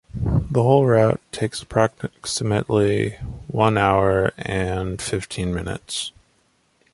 [0.15, 3.11] The whole route takes approximately
[3.45, 6.11] one hour and fifteen minutes.